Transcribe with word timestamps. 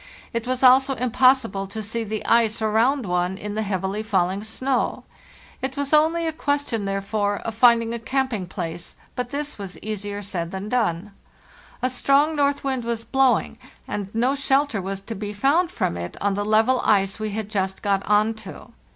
It 0.33 0.47
was 0.47 0.63
also 0.63 0.95
impossible 0.95 1.67
to 1.67 1.83
see 1.83 2.03
the 2.03 2.25
ice 2.25 2.59
around 2.59 3.05
one 3.05 3.37
in 3.37 3.53
the 3.53 3.61
heavily 3.61 4.01
falling 4.01 4.43
snow. 4.43 5.03
It 5.61 5.77
was 5.77 5.93
only 5.93 6.25
a 6.25 6.33
question, 6.33 6.85
therefore, 6.85 7.37
of 7.41 7.53
finding 7.53 7.93
a 7.93 7.99
camping 7.99 8.47
place, 8.47 8.95
but 9.15 9.29
this 9.29 9.59
was 9.59 9.77
easier 9.77 10.23
said 10.23 10.49
than 10.49 10.69
done. 10.69 11.11
A 11.83 11.89
strong 11.91 12.35
north 12.35 12.63
wind 12.63 12.83
was 12.83 13.05
blowing, 13.05 13.59
and 13.87 14.09
no 14.15 14.33
shelter 14.33 14.81
was 14.81 15.01
to 15.01 15.13
be 15.13 15.33
found 15.33 15.69
from 15.69 15.95
it 15.97 16.17
on 16.19 16.33
the 16.33 16.45
level 16.45 16.81
ice 16.83 17.19
we 17.19 17.29
had 17.29 17.47
just 17.47 17.83
got 17.83 18.03
on 18.07 18.33
to. 18.41 18.71